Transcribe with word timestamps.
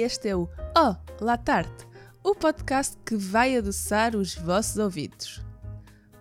este 0.00 0.28
é 0.28 0.36
o 0.36 0.48
Oh, 0.76 0.94
La 1.20 1.36
Tarte, 1.36 1.86
o 2.24 2.34
podcast 2.34 2.96
que 3.04 3.16
vai 3.16 3.56
adoçar 3.56 4.16
os 4.16 4.34
vossos 4.34 4.78
ouvidos. 4.78 5.44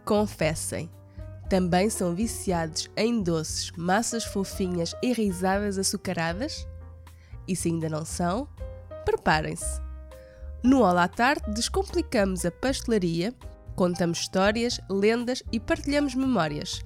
Confessem, 0.04 0.90
também 1.50 1.90
são 1.90 2.14
viciados 2.14 2.90
em 2.96 3.24
doces, 3.24 3.72
massas 3.78 4.24
fofinhas 4.24 4.94
e 5.02 5.14
risadas 5.14 5.78
açucaradas? 5.78 6.68
E 7.48 7.56
se 7.56 7.70
ainda 7.70 7.90
não 7.90 8.06
são, 8.06 8.48
preparem-se. 9.06 9.82
No 10.62 10.82
Olá 10.82 11.08
Tarte 11.08 11.50
descomplicamos 11.52 12.46
a 12.46 12.52
pastelaria, 12.52 13.34
contamos 13.76 14.20
histórias, 14.20 14.80
lendas 14.90 15.42
e 15.52 15.60
partilhamos 15.60 16.16
memórias. 16.16 16.86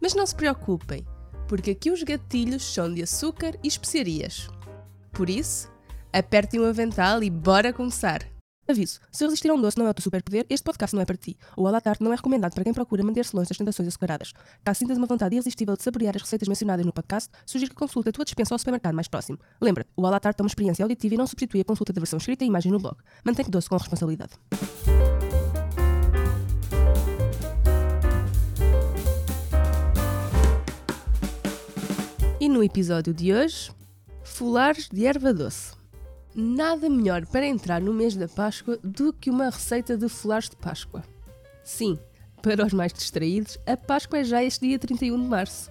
Mas 0.00 0.14
não 0.14 0.26
se 0.26 0.34
preocupem, 0.34 1.06
porque 1.48 1.70
aqui 1.70 1.90
os 1.90 2.02
gatilhos 2.02 2.62
são 2.62 2.92
de 2.92 3.02
açúcar 3.02 3.58
e 3.62 3.68
especiarias. 3.68 4.48
Por 5.12 5.30
isso, 5.30 5.74
apertem 6.18 6.58
o 6.58 6.64
avental 6.64 7.22
e 7.22 7.28
bora 7.28 7.74
começar! 7.74 8.26
Aviso: 8.66 8.98
se 9.12 9.22
resistir 9.22 9.50
a 9.50 9.54
um 9.54 9.60
doce 9.60 9.78
não 9.78 9.86
é 9.86 9.90
o 9.90 9.94
teu 9.94 10.02
superpoder, 10.02 10.46
este 10.48 10.64
podcast 10.64 10.96
não 10.96 11.02
é 11.02 11.04
para 11.04 11.16
ti. 11.16 11.36
O 11.56 11.68
à 11.68 11.72
não 12.00 12.12
é 12.12 12.16
recomendado 12.16 12.54
para 12.54 12.64
quem 12.64 12.72
procura 12.72 13.04
manter-se 13.04 13.36
longe 13.36 13.48
das 13.50 13.58
tentações 13.58 13.86
açucaradas. 13.86 14.32
Caso 14.64 14.78
sintas 14.78 14.96
uma 14.96 15.06
vontade 15.06 15.34
irresistível 15.34 15.76
de 15.76 15.82
saborear 15.82 16.16
as 16.16 16.22
receitas 16.22 16.48
mencionadas 16.48 16.84
no 16.86 16.92
podcast, 16.92 17.30
sugiro 17.44 17.70
que 17.70 17.76
consulte 17.76 18.08
a 18.08 18.12
tua 18.12 18.24
dispensa 18.24 18.54
ao 18.54 18.58
supermercado 18.58 18.94
mais 18.94 19.08
próximo. 19.08 19.38
Lembra-te, 19.60 19.90
o 19.94 20.06
à 20.06 20.10
é 20.10 20.42
uma 20.42 20.48
experiência 20.48 20.82
auditiva 20.82 21.14
e 21.14 21.18
não 21.18 21.26
substitui 21.26 21.60
a 21.60 21.64
consulta 21.64 21.92
da 21.92 22.00
versão 22.00 22.16
escrita 22.16 22.44
e 22.44 22.48
imagem 22.48 22.72
no 22.72 22.80
blog. 22.80 22.96
Mantém-te 23.22 23.50
doce 23.50 23.68
com 23.68 23.76
responsabilidade. 23.76 24.32
E 32.40 32.48
no 32.48 32.64
episódio 32.64 33.12
de 33.12 33.32
hoje, 33.32 33.70
folares 34.24 34.88
de 34.88 35.06
erva 35.06 35.32
doce. 35.32 35.76
Nada 36.38 36.90
melhor 36.90 37.24
para 37.24 37.46
entrar 37.46 37.80
no 37.80 37.94
mês 37.94 38.14
da 38.14 38.28
Páscoa 38.28 38.78
do 38.84 39.10
que 39.10 39.30
uma 39.30 39.48
receita 39.48 39.96
de 39.96 40.06
folares 40.06 40.50
de 40.50 40.56
Páscoa. 40.56 41.02
Sim, 41.64 41.98
para 42.42 42.66
os 42.66 42.74
mais 42.74 42.92
distraídos, 42.92 43.58
a 43.66 43.74
Páscoa 43.74 44.18
é 44.18 44.24
já 44.24 44.44
este 44.44 44.68
dia 44.68 44.78
31 44.78 45.18
de 45.18 45.26
março. 45.26 45.70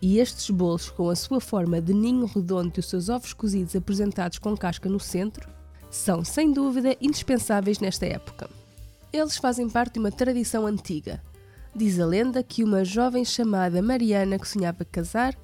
E 0.00 0.20
estes 0.20 0.48
bolos, 0.48 0.90
com 0.90 1.10
a 1.10 1.16
sua 1.16 1.40
forma 1.40 1.80
de 1.80 1.92
ninho 1.92 2.24
redondo 2.26 2.74
e 2.76 2.78
os 2.78 2.88
seus 2.88 3.08
ovos 3.08 3.32
cozidos 3.32 3.74
apresentados 3.74 4.38
com 4.38 4.56
casca 4.56 4.88
no 4.88 5.00
centro, 5.00 5.50
são 5.90 6.24
sem 6.24 6.52
dúvida 6.52 6.96
indispensáveis 7.00 7.80
nesta 7.80 8.06
época. 8.06 8.48
Eles 9.12 9.36
fazem 9.36 9.68
parte 9.68 9.94
de 9.94 9.98
uma 9.98 10.12
tradição 10.12 10.68
antiga. 10.68 11.20
Diz 11.74 11.98
a 11.98 12.06
lenda 12.06 12.44
que 12.44 12.62
uma 12.62 12.84
jovem 12.84 13.24
chamada 13.24 13.82
Mariana 13.82 14.38
que 14.38 14.46
sonhava 14.46 14.84
casar 14.84 15.36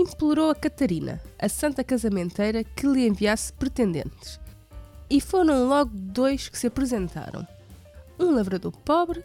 implorou 0.00 0.50
a 0.50 0.54
Catarina, 0.54 1.20
a 1.38 1.48
santa 1.48 1.84
casamenteira, 1.84 2.64
que 2.64 2.86
lhe 2.86 3.06
enviasse 3.06 3.52
pretendentes. 3.52 4.40
E 5.08 5.20
foram 5.20 5.68
logo 5.68 5.90
dois 5.94 6.48
que 6.48 6.58
se 6.58 6.66
apresentaram: 6.66 7.46
um 8.18 8.34
lavrador 8.34 8.72
pobre 8.84 9.22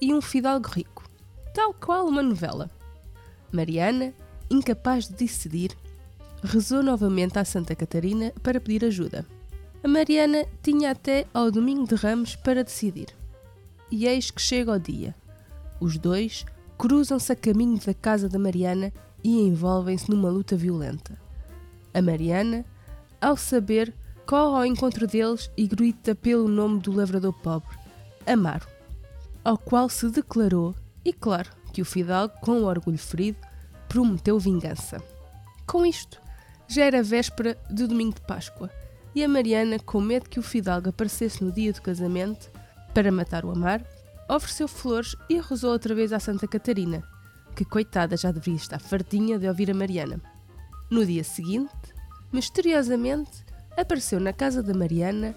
e 0.00 0.12
um 0.12 0.20
fidalgo 0.20 0.68
rico, 0.68 1.08
tal 1.54 1.72
qual 1.72 2.06
uma 2.06 2.22
novela. 2.22 2.70
Mariana, 3.52 4.12
incapaz 4.50 5.08
de 5.08 5.14
decidir, 5.14 5.76
rezou 6.42 6.82
novamente 6.82 7.38
à 7.38 7.44
Santa 7.44 7.74
Catarina 7.74 8.32
para 8.42 8.60
pedir 8.60 8.84
ajuda. 8.84 9.26
A 9.82 9.88
Mariana 9.88 10.44
tinha 10.62 10.90
até 10.90 11.26
ao 11.32 11.50
domingo 11.50 11.86
de 11.86 11.94
Ramos 11.94 12.34
para 12.34 12.64
decidir. 12.64 13.08
E 13.90 14.06
eis 14.06 14.30
que 14.30 14.40
chega 14.40 14.72
o 14.72 14.78
dia. 14.78 15.14
Os 15.80 15.96
dois 15.96 16.44
cruzam-se 16.76 17.30
a 17.32 17.36
caminho 17.36 17.78
da 17.78 17.94
casa 17.94 18.28
da 18.28 18.38
Mariana 18.38 18.92
e 19.26 19.40
envolvem-se 19.40 20.08
numa 20.08 20.30
luta 20.30 20.54
violenta. 20.54 21.18
A 21.92 22.00
Mariana, 22.00 22.64
ao 23.20 23.36
saber, 23.36 23.92
corre 24.24 24.58
ao 24.58 24.64
encontro 24.64 25.04
deles 25.04 25.50
e 25.56 25.66
grita 25.66 26.14
pelo 26.14 26.46
nome 26.46 26.78
do 26.78 26.92
lavrador 26.92 27.32
pobre, 27.32 27.76
Amaro, 28.24 28.68
ao 29.42 29.58
qual 29.58 29.88
se 29.88 30.08
declarou, 30.10 30.76
e 31.04 31.12
claro 31.12 31.50
que 31.72 31.82
o 31.82 31.84
fidalgo, 31.84 32.34
com 32.40 32.62
o 32.62 32.66
orgulho 32.66 32.98
ferido, 32.98 33.38
prometeu 33.88 34.38
vingança. 34.38 35.02
Com 35.66 35.84
isto, 35.84 36.20
já 36.68 36.84
era 36.84 37.02
véspera 37.02 37.58
de 37.68 37.84
domingo 37.84 38.14
de 38.14 38.20
Páscoa, 38.20 38.70
e 39.12 39.24
a 39.24 39.28
Mariana, 39.28 39.80
com 39.80 40.00
medo 40.00 40.30
que 40.30 40.38
o 40.38 40.42
fidalgo 40.42 40.90
aparecesse 40.90 41.42
no 41.42 41.50
dia 41.50 41.72
do 41.72 41.82
casamento 41.82 42.48
para 42.94 43.10
matar 43.10 43.44
o 43.44 43.50
Amaro, 43.50 43.84
ofereceu 44.28 44.68
flores 44.68 45.16
e 45.28 45.40
rezou 45.40 45.72
outra 45.72 45.96
vez 45.96 46.12
à 46.12 46.20
Santa 46.20 46.46
Catarina, 46.46 47.02
que 47.56 47.64
coitada 47.64 48.18
já 48.18 48.30
deveria 48.30 48.56
estar 48.56 48.78
fartinha 48.78 49.38
de 49.38 49.48
ouvir 49.48 49.70
a 49.70 49.74
Mariana. 49.74 50.20
No 50.90 51.04
dia 51.04 51.24
seguinte, 51.24 51.72
misteriosamente, 52.30 53.42
apareceu 53.74 54.20
na 54.20 54.32
casa 54.32 54.62
da 54.62 54.74
Mariana 54.74 55.34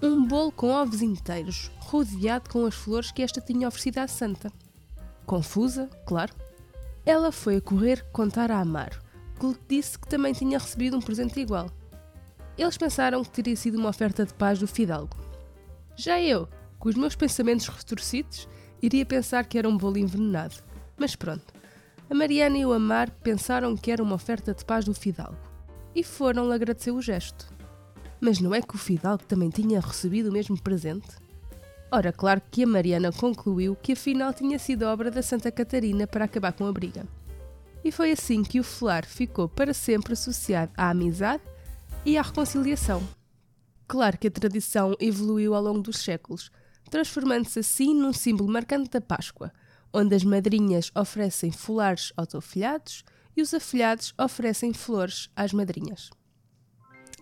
um 0.00 0.24
bolo 0.24 0.52
com 0.52 0.70
ovos 0.70 1.02
inteiros, 1.02 1.70
rodeado 1.80 2.48
com 2.48 2.64
as 2.64 2.76
flores 2.76 3.10
que 3.10 3.22
esta 3.22 3.40
tinha 3.40 3.66
oferecido 3.66 3.98
à 3.98 4.06
santa. 4.06 4.52
Confusa, 5.26 5.90
claro, 6.06 6.32
ela 7.04 7.32
foi 7.32 7.56
a 7.56 7.60
correr 7.60 8.06
contar 8.12 8.52
a 8.52 8.60
Amaro, 8.60 9.00
que 9.40 9.46
lhe 9.46 9.56
disse 9.68 9.98
que 9.98 10.06
também 10.06 10.32
tinha 10.32 10.58
recebido 10.58 10.96
um 10.96 11.02
presente 11.02 11.40
igual. 11.40 11.68
Eles 12.56 12.78
pensaram 12.78 13.24
que 13.24 13.30
teria 13.30 13.56
sido 13.56 13.78
uma 13.78 13.88
oferta 13.88 14.24
de 14.24 14.32
paz 14.32 14.60
do 14.60 14.68
fidalgo. 14.68 15.16
Já 15.96 16.20
eu, 16.20 16.48
com 16.78 16.88
os 16.88 16.94
meus 16.94 17.16
pensamentos 17.16 17.66
retorcidos, 17.66 18.48
iria 18.80 19.04
pensar 19.04 19.44
que 19.44 19.58
era 19.58 19.68
um 19.68 19.76
bolo 19.76 19.98
envenenado. 19.98 20.67
Mas 20.98 21.14
pronto, 21.14 21.54
a 22.10 22.14
Mariana 22.14 22.58
e 22.58 22.66
o 22.66 22.72
Amar 22.72 23.10
pensaram 23.22 23.76
que 23.76 23.90
era 23.90 24.02
uma 24.02 24.16
oferta 24.16 24.52
de 24.52 24.64
paz 24.64 24.84
do 24.84 24.94
Fidalgo 24.94 25.38
e 25.94 26.02
foram-lhe 26.02 26.52
agradecer 26.52 26.90
o 26.90 27.00
gesto. 27.00 27.46
Mas 28.20 28.40
não 28.40 28.54
é 28.54 28.60
que 28.60 28.74
o 28.74 28.78
Fidalgo 28.78 29.24
também 29.24 29.48
tinha 29.48 29.80
recebido 29.80 30.28
o 30.28 30.32
mesmo 30.32 30.60
presente? 30.60 31.08
Ora, 31.90 32.12
claro 32.12 32.42
que 32.50 32.64
a 32.64 32.66
Mariana 32.66 33.12
concluiu 33.12 33.76
que 33.76 33.92
afinal 33.92 34.34
tinha 34.34 34.58
sido 34.58 34.82
obra 34.82 35.10
da 35.10 35.22
Santa 35.22 35.50
Catarina 35.50 36.06
para 36.06 36.24
acabar 36.24 36.52
com 36.52 36.66
a 36.66 36.72
briga. 36.72 37.06
E 37.84 37.92
foi 37.92 38.10
assim 38.10 38.42
que 38.42 38.58
o 38.58 38.64
folar 38.64 39.06
ficou 39.06 39.48
para 39.48 39.72
sempre 39.72 40.12
associado 40.12 40.72
à 40.76 40.90
amizade 40.90 41.42
e 42.04 42.18
à 42.18 42.22
reconciliação. 42.22 43.02
Claro 43.86 44.18
que 44.18 44.28
a 44.28 44.30
tradição 44.30 44.94
evoluiu 45.00 45.54
ao 45.54 45.62
longo 45.62 45.80
dos 45.80 45.98
séculos, 45.98 46.50
transformando-se 46.90 47.60
assim 47.60 47.94
num 47.94 48.12
símbolo 48.12 48.50
marcante 48.50 48.90
da 48.90 49.00
Páscoa, 49.00 49.52
onde 49.92 50.14
as 50.14 50.24
madrinhas 50.24 50.90
oferecem 50.94 51.50
folares 51.50 52.12
aos 52.16 52.34
afilhados 52.34 53.04
e 53.36 53.42
os 53.42 53.54
afilhados 53.54 54.12
oferecem 54.18 54.72
flores 54.72 55.30
às 55.36 55.52
madrinhas. 55.52 56.10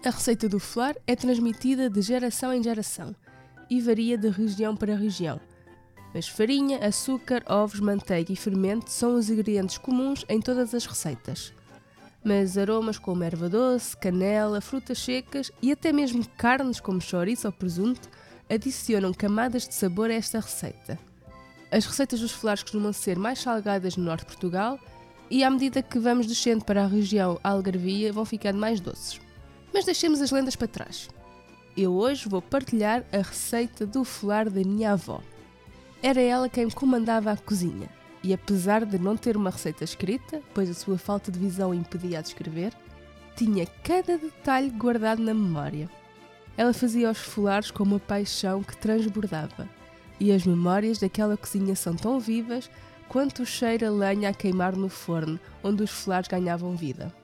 A 0.04 0.10
receita 0.10 0.48
do 0.48 0.58
folar 0.58 0.94
é 1.06 1.16
transmitida 1.16 1.90
de 1.90 2.00
geração 2.00 2.52
em 2.52 2.62
geração 2.62 3.14
e 3.68 3.80
varia 3.80 4.16
de 4.16 4.28
região 4.28 4.76
para 4.76 4.96
região. 4.96 5.40
Mas 6.14 6.28
farinha, 6.28 6.78
açúcar, 6.78 7.42
ovos, 7.48 7.80
manteiga 7.80 8.32
e 8.32 8.36
fermento 8.36 8.90
são 8.90 9.16
os 9.16 9.28
ingredientes 9.28 9.78
comuns 9.78 10.24
em 10.28 10.40
todas 10.40 10.74
as 10.74 10.86
receitas. 10.86 11.52
Mas 12.24 12.56
aromas 12.56 12.98
como 12.98 13.22
erva 13.22 13.48
doce, 13.48 13.96
canela, 13.96 14.60
frutas 14.60 14.98
secas 14.98 15.50
e 15.60 15.72
até 15.72 15.92
mesmo 15.92 16.26
carnes 16.36 16.80
como 16.80 17.00
chouriço 17.00 17.46
ou 17.46 17.52
presunto 17.52 18.08
adicionam 18.48 19.12
camadas 19.12 19.66
de 19.66 19.74
sabor 19.74 20.10
a 20.10 20.14
esta 20.14 20.40
receita. 20.40 20.98
As 21.70 21.84
receitas 21.84 22.20
dos 22.20 22.30
folares 22.30 22.62
costumam 22.62 22.92
ser 22.92 23.18
mais 23.18 23.40
salgadas 23.40 23.96
no 23.96 24.04
norte 24.04 24.20
de 24.20 24.26
Portugal 24.26 24.78
e 25.28 25.42
à 25.42 25.50
medida 25.50 25.82
que 25.82 25.98
vamos 25.98 26.26
descendo 26.26 26.64
para 26.64 26.84
a 26.84 26.86
região 26.86 27.40
Algarvia 27.42 28.12
vão 28.12 28.24
ficando 28.24 28.58
mais 28.58 28.80
doces. 28.80 29.20
Mas 29.74 29.84
deixemos 29.84 30.20
as 30.20 30.30
lendas 30.30 30.54
para 30.54 30.68
trás. 30.68 31.08
Eu 31.76 31.94
hoje 31.94 32.28
vou 32.28 32.40
partilhar 32.40 33.04
a 33.12 33.18
receita 33.18 33.84
do 33.84 34.04
folar 34.04 34.48
da 34.48 34.60
minha 34.60 34.92
avó. 34.92 35.20
Era 36.02 36.20
ela 36.20 36.48
quem 36.48 36.70
comandava 36.70 37.32
a 37.32 37.36
cozinha 37.36 37.88
e 38.22 38.32
apesar 38.32 38.84
de 38.84 38.98
não 38.98 39.16
ter 39.16 39.36
uma 39.36 39.50
receita 39.50 39.84
escrita, 39.84 40.40
pois 40.54 40.70
a 40.70 40.74
sua 40.74 40.96
falta 40.96 41.30
de 41.30 41.38
visão 41.38 41.74
impedia 41.74 42.22
de 42.22 42.28
escrever, 42.28 42.72
tinha 43.34 43.66
cada 43.82 44.16
detalhe 44.16 44.70
guardado 44.70 45.22
na 45.22 45.34
memória. 45.34 45.90
Ela 46.56 46.72
fazia 46.72 47.10
os 47.10 47.18
folares 47.18 47.70
com 47.70 47.82
uma 47.82 48.00
paixão 48.00 48.62
que 48.62 48.76
transbordava 48.76 49.68
e 50.18 50.32
as 50.32 50.46
memórias 50.46 50.98
daquela 50.98 51.36
cozinha 51.36 51.74
são 51.74 51.94
tão 51.94 52.18
vivas 52.18 52.70
quanto 53.08 53.42
o 53.42 53.46
cheiro 53.46 53.86
a 53.86 53.90
lenha 53.90 54.30
a 54.30 54.34
queimar 54.34 54.74
no 54.74 54.88
forno 54.88 55.38
onde 55.62 55.82
os 55.82 55.90
folares 55.90 56.28
ganhavam 56.28 56.76
vida. 56.76 57.14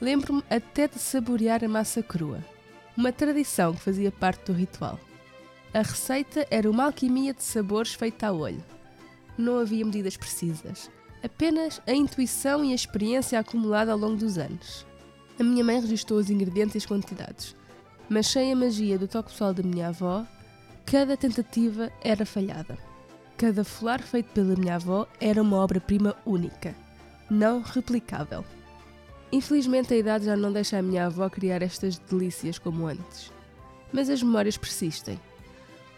Lembro-me 0.00 0.42
até 0.48 0.86
de 0.86 0.98
saborear 0.98 1.64
a 1.64 1.68
massa 1.68 2.02
crua, 2.02 2.44
uma 2.96 3.12
tradição 3.12 3.74
que 3.74 3.80
fazia 3.80 4.12
parte 4.12 4.46
do 4.46 4.52
ritual. 4.52 4.98
A 5.74 5.82
receita 5.82 6.46
era 6.50 6.70
uma 6.70 6.84
alquimia 6.84 7.34
de 7.34 7.42
sabores 7.42 7.94
feita 7.94 8.28
a 8.28 8.32
olho. 8.32 8.64
Não 9.36 9.58
havia 9.58 9.84
medidas 9.84 10.16
precisas, 10.16 10.90
apenas 11.22 11.80
a 11.86 11.92
intuição 11.92 12.64
e 12.64 12.72
a 12.72 12.74
experiência 12.74 13.38
acumulada 13.38 13.92
ao 13.92 13.98
longo 13.98 14.16
dos 14.16 14.38
anos. 14.38 14.86
A 15.38 15.42
minha 15.42 15.64
mãe 15.64 15.80
registrou 15.80 16.18
os 16.18 16.30
ingredientes 16.30 16.74
e 16.74 16.78
as 16.78 16.86
quantidades, 16.86 17.54
mas 18.08 18.26
sem 18.26 18.52
a 18.52 18.56
magia 18.56 18.98
do 18.98 19.06
toque 19.06 19.30
pessoal 19.30 19.52
da 19.52 19.62
minha 19.62 19.88
avó, 19.88 20.26
Cada 20.90 21.18
tentativa 21.18 21.92
era 22.00 22.24
falhada. 22.24 22.78
Cada 23.36 23.62
folar 23.62 24.00
feito 24.00 24.32
pela 24.32 24.56
minha 24.56 24.76
avó 24.76 25.06
era 25.20 25.42
uma 25.42 25.58
obra-prima 25.58 26.16
única, 26.24 26.74
não 27.28 27.60
replicável. 27.60 28.42
Infelizmente 29.30 29.92
a 29.92 29.98
idade 29.98 30.24
já 30.24 30.34
não 30.34 30.50
deixa 30.50 30.78
a 30.78 30.82
minha 30.82 31.04
avó 31.04 31.28
criar 31.28 31.60
estas 31.60 31.98
delícias 31.98 32.58
como 32.58 32.86
antes. 32.86 33.30
Mas 33.92 34.08
as 34.08 34.22
memórias 34.22 34.56
persistem. 34.56 35.20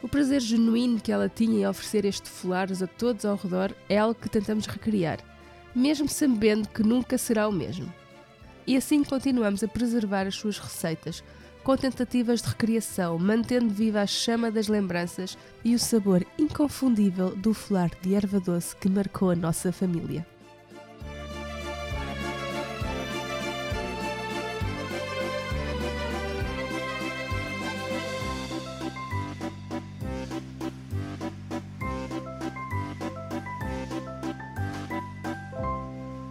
O 0.02 0.08
prazer 0.08 0.40
genuíno 0.40 1.00
que 1.00 1.12
ela 1.12 1.28
tinha 1.28 1.60
em 1.60 1.66
oferecer 1.68 2.04
este 2.04 2.28
folares 2.28 2.82
a 2.82 2.88
todos 2.88 3.24
ao 3.24 3.36
redor 3.36 3.72
é 3.88 3.96
algo 3.96 4.20
que 4.20 4.28
tentamos 4.28 4.66
recriar, 4.66 5.20
mesmo 5.72 6.08
sabendo 6.08 6.68
que 6.68 6.82
nunca 6.82 7.16
será 7.16 7.46
o 7.46 7.52
mesmo. 7.52 7.94
E 8.66 8.76
assim 8.76 9.04
continuamos 9.04 9.62
a 9.62 9.68
preservar 9.68 10.26
as 10.26 10.34
suas 10.34 10.58
receitas, 10.58 11.22
com 11.62 11.76
tentativas 11.76 12.42
de 12.42 12.48
recriação, 12.48 13.18
mantendo 13.18 13.68
viva 13.68 14.00
a 14.00 14.06
chama 14.06 14.50
das 14.50 14.68
lembranças 14.68 15.36
e 15.64 15.74
o 15.74 15.78
sabor 15.78 16.24
inconfundível 16.38 17.34
do 17.36 17.52
folar 17.52 17.90
de 18.00 18.14
erva 18.14 18.40
doce 18.40 18.74
que 18.76 18.88
marcou 18.88 19.30
a 19.30 19.36
nossa 19.36 19.70
família. 19.70 20.26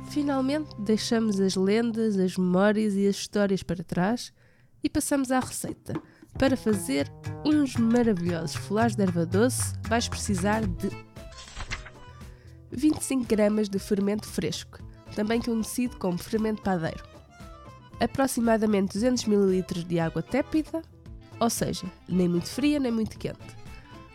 Finalmente 0.10 0.76
deixamos 0.80 1.40
as 1.40 1.56
lendas, 1.56 2.18
as 2.18 2.36
memórias 2.36 2.96
e 2.96 3.08
as 3.08 3.16
histórias 3.16 3.62
para 3.62 3.84
trás 3.84 4.34
e 4.84 4.90
passamos 4.90 5.32
à 5.32 5.40
receita. 5.40 5.94
Para 6.38 6.56
fazer 6.56 7.12
uns 7.46 7.76
maravilhosos 7.76 8.56
folares 8.56 8.96
de 8.96 9.04
erva 9.04 9.26
doce, 9.26 9.74
vais 9.88 10.08
precisar 10.08 10.66
de 10.66 10.90
25 12.72 13.26
gramas 13.26 13.68
de 13.68 13.80
fermento 13.80 14.28
fresco, 14.28 14.80
também 15.16 15.42
conhecido 15.42 15.98
como 15.98 16.18
fermento 16.18 16.62
padeiro, 16.62 17.04
aproximadamente 18.00 18.94
200 18.94 19.28
ml 19.28 19.84
de 19.84 20.00
água 20.00 20.22
tépida, 20.22 20.82
ou 21.40 21.50
seja, 21.50 21.86
nem 22.08 22.28
muito 22.28 22.48
fria 22.48 22.80
nem 22.80 22.92
muito 22.92 23.18
quente, 23.18 23.58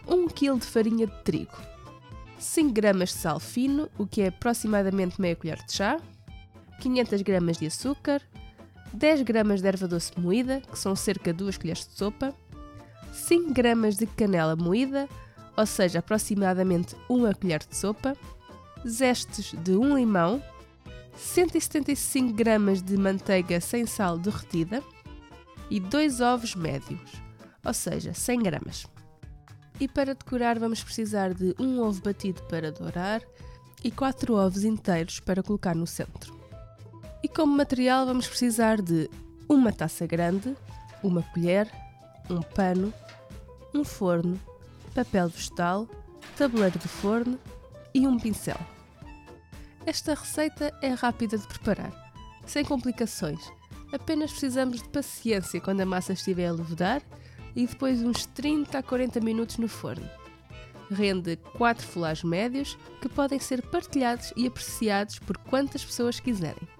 1 0.06 0.28
kg 0.28 0.58
de 0.58 0.67
farinha 0.67 1.06
de 1.06 1.22
trigo, 1.25 1.56
5 2.38 2.72
gramas 2.72 3.10
de 3.10 3.17
sal 3.17 3.40
fino, 3.40 3.88
o 3.99 4.06
que 4.06 4.22
é 4.22 4.28
aproximadamente 4.28 5.20
meia 5.20 5.34
colher 5.34 5.62
de 5.64 5.72
chá, 5.72 5.99
500 6.81 7.22
gramas 7.22 7.58
de 7.58 7.67
açúcar, 7.67 8.22
10 8.94 9.23
gramas 9.23 9.61
de 9.61 9.67
erva 9.67 9.88
doce 9.88 10.12
moída, 10.17 10.61
que 10.61 10.79
são 10.79 10.94
cerca 10.94 11.32
de 11.32 11.38
2 11.38 11.58
colheres 11.58 11.87
de 11.87 11.94
sopa, 11.94 12.32
5 13.12 13.52
gramas 13.52 13.96
de 13.96 14.06
canela 14.06 14.55
moída, 14.55 15.08
ou 15.56 15.67
seja, 15.67 15.99
aproximadamente 15.99 16.94
1 17.11 17.32
colher 17.35 17.64
de 17.69 17.76
sopa, 17.76 18.17
zestes 18.87 19.52
de 19.62 19.73
um 19.76 19.96
limão, 19.96 20.43
175 21.17 22.32
gramas 22.32 22.82
de 22.82 22.96
manteiga 22.96 23.61
sem 23.61 23.85
sal 23.85 24.17
derretida 24.17 24.82
e 25.69 25.81
2 25.81 26.20
ovos 26.20 26.55
médios, 26.55 27.00
ou 27.64 27.75
seja, 27.75 28.14
100 28.14 28.43
gramas. 28.43 28.87
E 29.81 29.88
para 29.88 30.14
decorar 30.14 30.56
vamos 30.58 30.85
precisar 30.85 31.35
de 31.35 31.52
um 31.58 31.81
ovo 31.81 32.00
batido 32.00 32.43
para 32.44 32.70
dourar 32.70 33.23
e 33.82 33.91
4 33.91 34.35
ovos 34.35 34.62
inteiros 34.62 35.19
para 35.19 35.43
colocar 35.43 35.75
no 35.75 35.87
centro. 35.87 36.44
E 37.25 37.29
como 37.29 37.56
material 37.56 38.05
vamos 38.05 38.26
precisar 38.26 38.82
de 38.82 39.09
uma 39.49 39.73
taça 39.73 40.06
grande, 40.06 40.55
uma 41.03 41.23
colher, 41.23 41.67
um 42.29 42.43
pano, 42.43 42.93
um 43.75 43.82
forno, 43.82 44.38
papel 44.94 45.31
vegetal, 45.31 45.88
tabuleiro 46.37 46.79
de 46.79 46.87
forno 46.87 47.41
e 47.94 48.06
um 48.06 48.19
pincel. 48.19 48.59
Esta 49.87 50.12
receita 50.12 50.71
é 50.82 50.88
rápida 50.88 51.38
de 51.38 51.47
preparar, 51.47 52.12
sem 52.44 52.62
complicações. 52.62 53.41
Apenas 53.91 54.31
precisamos 54.31 54.82
de 54.82 54.88
paciência 54.91 55.62
quando 55.62 55.81
a 55.81 55.87
massa 55.87 56.12
estiver 56.12 56.49
a 56.49 56.53
levedar 56.53 57.00
e 57.56 57.67
depois 57.67 58.03
uns 58.03 58.27
30 58.27 58.79
a 58.79 58.82
40 58.82 59.19
minutos 59.20 59.56
no 59.56 59.67
forno. 59.67 60.06
Rende 60.91 61.37
4 61.56 61.87
folares 61.87 62.23
médios 62.23 62.77
que 63.00 63.09
podem 63.09 63.38
ser 63.38 63.62
partilhados 63.62 64.31
e 64.37 64.47
apreciados 64.47 65.19
por 65.19 65.38
quantas 65.38 65.82
pessoas 65.82 66.20
quiserem 66.20 66.74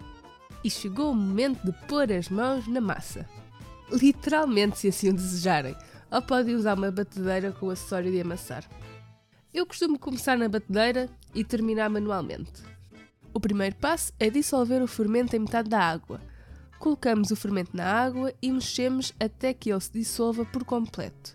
e 0.65 0.71
chegou 0.71 1.13
o 1.13 1.15
momento 1.15 1.63
de 1.63 1.73
pôr 1.87 2.11
as 2.11 2.31
mãos 2.31 2.67
na 2.67 2.81
massa. 2.81 3.29
Literalmente, 3.93 4.79
se 4.79 4.89
assim 4.89 5.11
o 5.11 5.13
desejarem, 5.13 5.77
ou 6.11 6.23
podem 6.23 6.55
usar 6.55 6.79
uma 6.79 6.91
batedeira 6.91 7.53
com 7.53 7.67
o 7.67 7.71
acessório 7.71 8.11
de 8.11 8.21
amassar. 8.21 8.65
Eu 9.53 9.67
costumo 9.67 9.99
começar 9.99 10.39
na 10.39 10.49
batedeira 10.49 11.09
e 11.35 11.45
terminar 11.45 11.91
manualmente. 11.91 12.63
O 13.33 13.39
primeiro 13.39 13.77
passo 13.77 14.13
é 14.19 14.31
dissolver 14.31 14.83
o 14.83 14.87
fermento 14.87 15.37
em 15.37 15.41
metade 15.41 15.69
da 15.69 15.81
água. 15.81 16.21
Colocamos 16.79 17.31
o 17.31 17.37
fermento 17.37 17.77
na 17.77 17.85
água 17.85 18.33
e 18.41 18.51
mexemos 18.51 19.13
até 19.21 19.53
que 19.53 19.71
ele 19.71 19.81
se 19.81 19.93
dissolva 19.93 20.45
por 20.47 20.65
completo. 20.65 21.35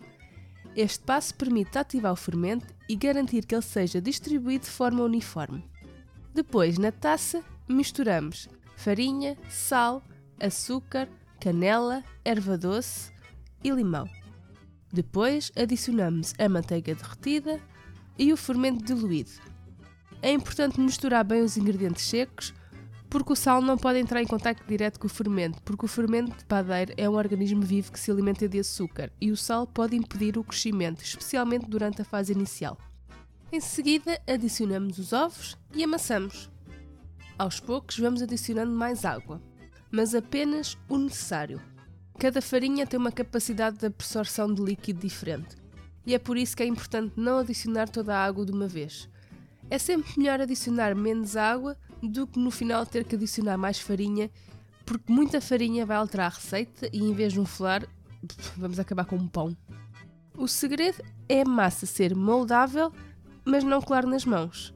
Este 0.76 1.04
passo 1.04 1.36
permite 1.36 1.78
ativar 1.78 2.14
o 2.14 2.16
fermento 2.16 2.74
e 2.88 2.96
garantir 2.96 3.46
que 3.46 3.54
ele 3.54 3.62
seja 3.62 4.02
distribuído 4.02 4.66
de 4.66 4.72
forma 4.72 5.04
uniforme. 5.04 5.64
Depois, 6.34 6.78
na 6.78 6.92
taça, 6.92 7.44
misturamos 7.68 8.48
farinha, 8.80 9.38
sal, 9.50 10.02
açúcar, 10.40 11.10
canela, 11.38 12.02
erva 12.24 12.58
doce 12.58 13.12
e 13.62 13.70
limão. 13.70 14.10
Depois 14.92 15.52
adicionamos 15.54 16.34
a 16.40 16.48
manteiga 16.48 16.96
derretida 16.96 17.60
e 18.18 18.31
o 18.31 18.38
fermento 18.38 18.84
diluído. 18.84 19.31
É 20.22 20.31
importante 20.31 20.80
misturar 20.80 21.26
bem 21.26 21.42
os 21.42 21.58
ingredientes 21.58 22.06
secos, 22.06 22.54
porque 23.10 23.34
o 23.34 23.36
sal 23.36 23.62
não 23.62 23.78
pode 23.78 24.00
entrar 24.00 24.22
em 24.22 24.28
contato 24.28 24.66
direto 24.66 24.98
com 24.98 25.08
o 25.08 25.10
fermento, 25.10 25.62
porque 25.64 25.84
o 25.84 25.90
fermento 25.90 26.38
de 26.38 26.46
padeiro 26.46 26.94
é 26.96 27.10
um 27.10 27.16
organismo 27.16 27.62
vivo 27.62 27.92
que 27.92 28.00
se 28.00 28.10
alimenta 28.10 28.48
de 28.48 28.60
açúcar 28.60 29.12
e 29.20 29.30
o 29.30 29.36
sal 29.36 29.68
pode 29.68 29.98
impedir 29.98 30.38
o 30.38 30.44
crescimento, 30.44 31.04
especialmente 31.04 31.68
durante 31.68 32.02
a 32.02 32.06
fase 32.06 32.31
inicial. 32.31 32.78
Em 33.52 33.60
seguida, 33.60 34.22
adicionamos 34.26 35.00
os 35.00 35.12
ovos 35.12 35.58
e 35.76 35.84
amassamos. 35.84 36.50
Aos 37.40 37.58
poucos 37.58 37.98
vamos 37.98 38.22
adicionando 38.22 38.74
mais 38.74 39.06
água, 39.06 39.42
mas 39.90 40.14
apenas 40.14 40.78
o 40.90 40.98
necessário. 40.98 41.62
Cada 42.20 42.42
farinha 42.42 42.86
tem 42.86 43.00
uma 43.00 43.14
capacidade 43.14 43.78
de 43.78 43.86
absorção 43.86 44.54
de 44.54 44.62
líquido 44.62 45.00
diferente 45.00 45.56
e 46.06 46.14
é 46.14 46.19
por 46.19 46.36
isso 46.36 46.58
que 46.58 46.64
é 46.64 46.66
importante 46.66 47.14
não 47.16 47.40
adicionar 47.40 47.88
toda 47.88 48.14
a 48.14 48.26
água 48.26 48.46
de 48.46 48.52
uma 48.52 48.68
vez. 48.68 49.08
É 49.69 49.78
sempre 49.78 50.12
melhor 50.18 50.42
adicionar 50.42 50.94
menos 50.94 51.38
água 51.38 51.78
do 52.04 52.28
que 52.28 52.38
no 52.38 52.52
final 52.52 52.86
ter 52.86 53.06
que 53.06 53.16
adicionar 53.16 53.58
mais 53.58 53.80
farinha, 53.80 54.30
porque 54.86 55.10
muita 55.10 55.40
farinha 55.40 55.86
vai 55.86 55.96
alterar 55.96 56.26
a 56.26 56.36
receita 56.36 56.90
e 56.92 57.00
em 57.00 57.14
vez 57.14 57.31
de 57.31 57.40
um 57.40 57.46
folar, 57.46 57.88
vamos 58.58 58.81
acabar 58.81 59.06
com 59.06 59.16
um 59.16 59.30
pão. 59.30 59.56
O 60.36 60.46
segredo 60.46 61.02
é 61.30 61.44
a 61.44 61.46
massa 61.46 61.86
ser 61.86 62.14
moldável, 62.14 62.92
mas 63.46 63.64
não 63.64 63.81
colar 63.81 64.06
nas 64.06 64.26
mãos. 64.26 64.74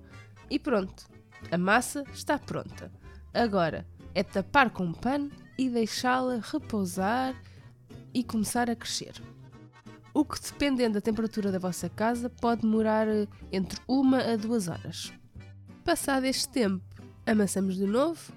E 0.50 0.58
pronto, 0.58 1.12
a 1.52 1.58
massa 1.58 2.04
está 2.14 2.38
pronta. 2.38 2.92
Agora 3.34 3.86
é 4.14 4.24
tapar 4.24 4.70
com 4.70 4.86
um 4.86 4.94
pano 4.94 5.32
e 5.58 5.70
deixá-la 5.70 6.40
repousar 6.42 7.36
e 8.14 8.24
começar 8.24 8.70
a 8.70 8.76
crescer. 8.76 9.22
O 10.14 10.24
que, 10.24 10.40
dependendo 10.40 10.94
da 10.94 11.02
temperatura 11.02 11.52
da 11.52 11.58
vossa 11.58 11.90
casa, 11.90 12.30
pode 12.30 12.62
demorar 12.62 13.08
eh, 13.08 13.28
entre 13.52 13.80
uma 13.88 14.20
a 14.20 14.36
duas 14.36 14.68
horas. 14.68 15.12
Passado 15.84 16.26
este 16.26 16.48
tempo, 16.50 16.84
amassamos 17.26 17.76
de 17.76 17.86
novo, 17.86 18.32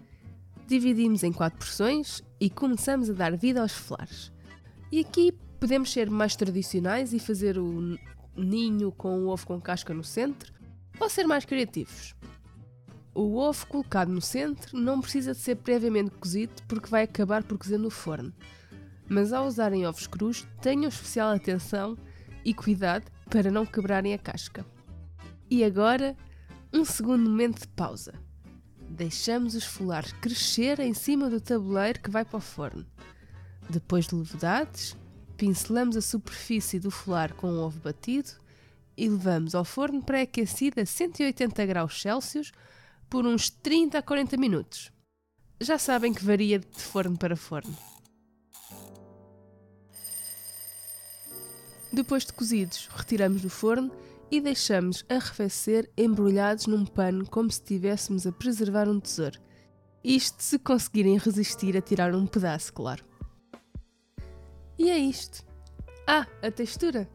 dividimos 0.66 1.22
em 1.22 1.32
quatro 1.32 1.58
porções 1.58 2.22
e 2.40 2.48
começamos 2.48 3.10
a 3.10 3.12
dar 3.12 3.36
vida 3.36 3.60
aos 3.60 3.72
flares. 3.72 4.32
E 4.90 5.00
aqui 5.00 5.32
podemos 5.60 5.92
ser 5.92 6.08
mais 6.08 6.34
tradicionais 6.34 7.12
e 7.12 7.18
fazer 7.18 7.58
o 7.58 7.98
ninho 8.34 8.90
com 8.92 9.24
o 9.24 9.28
ovo 9.28 9.46
com 9.46 9.60
casca 9.60 9.92
no 9.92 10.04
centro, 10.04 10.52
ou 10.98 11.10
ser 11.10 11.26
mais 11.26 11.44
criativos. 11.44 12.14
O 13.16 13.38
ovo 13.38 13.66
colocado 13.66 14.12
no 14.12 14.20
centro 14.20 14.78
não 14.78 15.00
precisa 15.00 15.32
de 15.32 15.38
ser 15.38 15.56
previamente 15.56 16.10
cozido 16.10 16.52
porque 16.68 16.90
vai 16.90 17.04
acabar 17.04 17.42
por 17.42 17.56
cozer 17.56 17.78
no 17.78 17.88
forno. 17.88 18.30
Mas 19.08 19.32
ao 19.32 19.46
usarem 19.46 19.86
ovos 19.86 20.06
crus, 20.06 20.46
tenham 20.60 20.90
especial 20.90 21.30
atenção 21.30 21.96
e 22.44 22.52
cuidado 22.52 23.10
para 23.30 23.50
não 23.50 23.64
quebrarem 23.64 24.12
a 24.12 24.18
casca. 24.18 24.66
E 25.48 25.64
agora, 25.64 26.14
um 26.70 26.84
segundo 26.84 27.30
momento 27.30 27.60
de 27.60 27.68
pausa. 27.68 28.12
Deixamos 28.86 29.54
os 29.54 29.64
folares 29.64 30.12
crescer 30.12 30.78
em 30.78 30.92
cima 30.92 31.30
do 31.30 31.40
tabuleiro 31.40 32.02
que 32.02 32.10
vai 32.10 32.22
para 32.22 32.36
o 32.36 32.40
forno. 32.40 32.84
Depois 33.70 34.08
de 34.08 34.14
levedades, 34.14 34.94
pincelamos 35.38 35.96
a 35.96 36.02
superfície 36.02 36.78
do 36.78 36.90
folar 36.90 37.32
com 37.32 37.46
o 37.46 37.60
ovo 37.60 37.80
batido 37.80 38.32
e 38.94 39.08
levamos 39.08 39.54
ao 39.54 39.64
forno 39.64 40.02
pré-aquecido 40.02 40.82
a 40.82 40.84
180 40.84 41.64
graus 41.64 41.98
Celsius 41.98 42.52
por 43.08 43.26
uns 43.26 43.50
30 43.50 43.98
a 43.98 44.02
40 44.02 44.36
minutos. 44.36 44.92
Já 45.60 45.78
sabem 45.78 46.12
que 46.12 46.24
varia 46.24 46.58
de 46.58 46.82
forno 46.82 47.16
para 47.16 47.36
forno. 47.36 47.76
Depois 51.92 52.26
de 52.26 52.32
cozidos, 52.32 52.88
retiramos 52.94 53.40
do 53.40 53.48
forno 53.48 53.90
e 54.30 54.40
deixamos 54.40 55.04
arrefecer 55.08 55.90
embrulhados 55.96 56.66
num 56.66 56.84
pano 56.84 57.26
como 57.28 57.50
se 57.50 57.60
estivéssemos 57.60 58.26
a 58.26 58.32
preservar 58.32 58.88
um 58.88 59.00
tesouro. 59.00 59.40
Isto 60.04 60.42
se 60.42 60.58
conseguirem 60.58 61.16
resistir 61.16 61.76
a 61.76 61.80
tirar 61.80 62.14
um 62.14 62.26
pedaço, 62.26 62.72
claro. 62.72 63.04
E 64.78 64.90
é 64.90 64.98
isto. 64.98 65.44
Ah, 66.06 66.26
a 66.42 66.50
textura. 66.50 67.08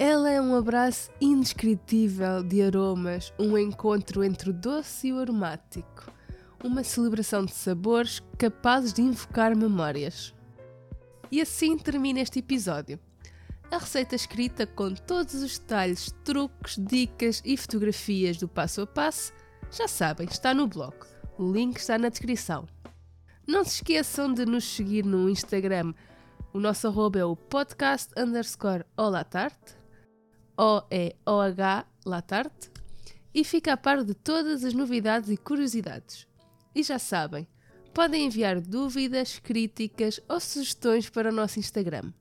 Ela 0.00 0.30
é 0.30 0.40
um 0.40 0.54
abraço 0.54 1.10
indescritível 1.20 2.44
de 2.44 2.62
aromas, 2.62 3.32
um 3.36 3.58
encontro 3.58 4.22
entre 4.22 4.50
o 4.50 4.52
doce 4.52 5.08
e 5.08 5.12
o 5.12 5.18
aromático, 5.18 6.12
uma 6.62 6.84
celebração 6.84 7.44
de 7.44 7.50
sabores 7.50 8.22
capazes 8.38 8.92
de 8.92 9.02
invocar 9.02 9.56
memórias. 9.56 10.32
E 11.32 11.40
assim 11.40 11.76
termina 11.76 12.20
este 12.20 12.38
episódio. 12.38 13.00
A 13.72 13.78
receita 13.78 14.14
escrita 14.14 14.68
com 14.68 14.94
todos 14.94 15.34
os 15.34 15.58
detalhes, 15.58 16.14
truques, 16.24 16.76
dicas 16.78 17.42
e 17.44 17.56
fotografias 17.56 18.36
do 18.36 18.46
passo 18.46 18.82
a 18.82 18.86
passo, 18.86 19.32
já 19.68 19.88
sabem, 19.88 20.28
está 20.30 20.54
no 20.54 20.68
blog. 20.68 20.94
O 21.36 21.50
link 21.50 21.76
está 21.76 21.98
na 21.98 22.08
descrição. 22.08 22.68
Não 23.44 23.64
se 23.64 23.76
esqueçam 23.76 24.32
de 24.32 24.46
nos 24.46 24.64
seguir 24.64 25.04
no 25.04 25.28
Instagram 25.28 25.92
o 26.50 26.60
nosso 26.60 26.88
arroba 26.88 27.18
é 27.18 27.24
o 27.24 27.36
podcast 27.36 28.10
underscore 28.18 28.84
olatarte, 28.96 29.76
O-E-O-H 30.58 31.86
latarte, 32.04 32.70
e 33.32 33.44
fica 33.44 33.72
a 33.72 33.76
par 33.76 34.02
de 34.02 34.14
todas 34.14 34.64
as 34.64 34.74
novidades 34.74 35.30
e 35.30 35.36
curiosidades. 35.36 36.26
E 36.74 36.82
já 36.82 36.98
sabem, 36.98 37.46
podem 37.94 38.26
enviar 38.26 38.60
dúvidas, 38.60 39.38
críticas 39.38 40.20
ou 40.28 40.40
sugestões 40.40 41.08
para 41.08 41.30
o 41.30 41.32
nosso 41.32 41.58
Instagram. 41.60 42.12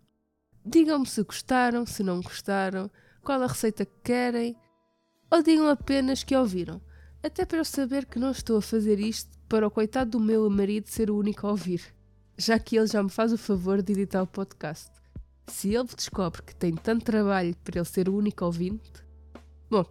Digam-me 0.63 1.07
se 1.07 1.23
gostaram, 1.23 1.85
se 1.85 2.03
não 2.03 2.21
gostaram, 2.21 2.91
qual 3.23 3.41
a 3.41 3.47
receita 3.47 3.85
que 3.85 3.99
querem, 4.03 4.55
ou 5.31 5.41
digam 5.41 5.67
apenas 5.67 6.23
que 6.23 6.35
ouviram, 6.35 6.79
até 7.23 7.45
para 7.45 7.57
eu 7.57 7.65
saber 7.65 8.05
que 8.05 8.19
não 8.19 8.31
estou 8.31 8.57
a 8.57 8.61
fazer 8.61 8.99
isto 8.99 9.35
para 9.49 9.65
o 9.65 9.71
coitado 9.71 10.11
do 10.11 10.19
meu 10.19 10.49
marido 10.49 10.87
ser 10.87 11.09
o 11.09 11.17
único 11.17 11.47
a 11.47 11.51
ouvir 11.51 11.97
já 12.37 12.59
que 12.59 12.77
ele 12.77 12.87
já 12.87 13.01
me 13.01 13.09
faz 13.09 13.33
o 13.33 13.37
favor 13.37 13.81
de 13.81 13.93
editar 13.93 14.21
o 14.21 14.27
podcast. 14.27 14.91
Se 15.47 15.73
ele 15.73 15.87
descobre 15.95 16.41
que 16.43 16.55
tem 16.55 16.75
tanto 16.75 17.05
trabalho 17.05 17.55
para 17.63 17.79
ele 17.79 17.85
ser 17.85 18.09
o 18.09 18.15
único 18.15 18.45
ouvinte. 18.45 19.03
Bom, 19.69 19.85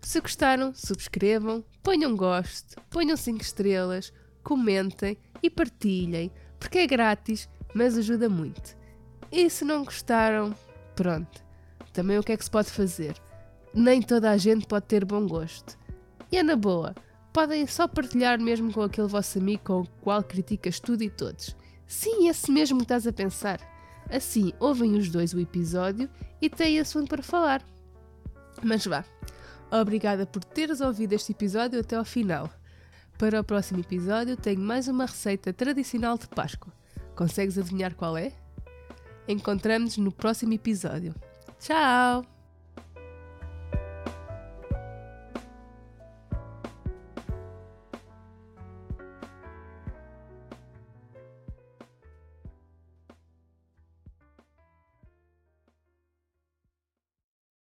se 0.00 0.20
gostaram, 0.20 0.72
subscrevam, 0.74 1.64
ponham 1.82 2.16
gosto, 2.16 2.80
ponham 2.90 3.16
5 3.16 3.40
estrelas, 3.40 4.12
comentem 4.42 5.18
e 5.42 5.50
partilhem, 5.50 6.30
porque 6.58 6.78
é 6.78 6.86
grátis, 6.86 7.48
mas 7.74 7.96
ajuda 7.98 8.28
muito. 8.28 8.76
E 9.30 9.48
se 9.50 9.64
não 9.64 9.84
gostaram, 9.84 10.54
pronto. 10.94 11.44
Também 11.92 12.18
o 12.18 12.22
que 12.22 12.32
é 12.32 12.36
que 12.36 12.44
se 12.44 12.50
pode 12.50 12.70
fazer? 12.70 13.14
Nem 13.74 14.00
toda 14.02 14.30
a 14.30 14.36
gente 14.36 14.66
pode 14.66 14.86
ter 14.86 15.04
bom 15.04 15.26
gosto. 15.26 15.78
E 16.30 16.36
é 16.36 16.42
na 16.42 16.56
boa, 16.56 16.94
podem 17.32 17.66
só 17.66 17.88
partilhar 17.88 18.40
mesmo 18.40 18.72
com 18.72 18.82
aquele 18.82 19.08
vosso 19.08 19.38
amigo 19.38 19.62
com 19.64 19.80
o 19.80 19.86
qual 20.02 20.22
criticas 20.22 20.80
tudo 20.80 21.02
e 21.02 21.10
todos. 21.10 21.56
Sim, 21.86 22.28
esse 22.28 22.50
mesmo 22.50 22.78
que 22.78 22.84
estás 22.84 23.06
a 23.06 23.12
pensar. 23.12 23.71
Assim, 24.12 24.52
ouvem 24.60 24.94
os 24.94 25.08
dois 25.08 25.32
o 25.32 25.40
episódio 25.40 26.08
e 26.40 26.50
têm 26.50 26.78
assunto 26.78 27.08
para 27.08 27.22
falar. 27.22 27.64
Mas 28.62 28.84
vá. 28.84 29.04
Obrigada 29.70 30.26
por 30.26 30.44
teres 30.44 30.82
ouvido 30.82 31.14
este 31.14 31.32
episódio 31.32 31.80
até 31.80 31.96
ao 31.96 32.04
final. 32.04 32.50
Para 33.16 33.40
o 33.40 33.44
próximo 33.44 33.80
episódio 33.80 34.36
tenho 34.36 34.60
mais 34.60 34.86
uma 34.86 35.06
receita 35.06 35.52
tradicional 35.52 36.18
de 36.18 36.28
Páscoa. 36.28 36.72
Consegues 37.16 37.56
adivinhar 37.56 37.94
qual 37.94 38.16
é? 38.16 38.32
Encontramos-nos 39.26 40.04
no 40.04 40.12
próximo 40.12 40.52
episódio. 40.52 41.14
Tchau! 41.58 42.31